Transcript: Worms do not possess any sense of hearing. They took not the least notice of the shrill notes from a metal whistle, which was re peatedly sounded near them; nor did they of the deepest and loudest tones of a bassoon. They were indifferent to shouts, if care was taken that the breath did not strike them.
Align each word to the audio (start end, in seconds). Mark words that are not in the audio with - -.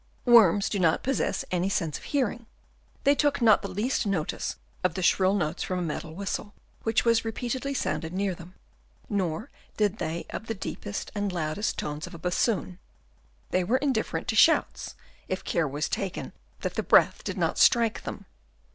Worms 0.25 0.67
do 0.67 0.79
not 0.79 1.03
possess 1.03 1.45
any 1.51 1.69
sense 1.69 1.99
of 1.99 2.05
hearing. 2.05 2.47
They 3.03 3.13
took 3.13 3.39
not 3.39 3.61
the 3.61 3.67
least 3.67 4.07
notice 4.07 4.55
of 4.83 4.95
the 4.95 5.03
shrill 5.03 5.35
notes 5.35 5.61
from 5.61 5.77
a 5.77 5.81
metal 5.83 6.15
whistle, 6.15 6.55
which 6.81 7.05
was 7.05 7.23
re 7.23 7.31
peatedly 7.31 7.75
sounded 7.77 8.11
near 8.11 8.33
them; 8.33 8.55
nor 9.09 9.51
did 9.77 9.99
they 9.99 10.25
of 10.31 10.47
the 10.47 10.55
deepest 10.55 11.11
and 11.13 11.31
loudest 11.31 11.77
tones 11.77 12.07
of 12.07 12.15
a 12.15 12.17
bassoon. 12.17 12.79
They 13.51 13.63
were 13.63 13.77
indifferent 13.77 14.27
to 14.29 14.35
shouts, 14.35 14.95
if 15.27 15.43
care 15.43 15.67
was 15.67 15.87
taken 15.87 16.33
that 16.61 16.73
the 16.73 16.81
breath 16.81 17.23
did 17.23 17.37
not 17.37 17.59
strike 17.59 18.01
them. 18.01 18.25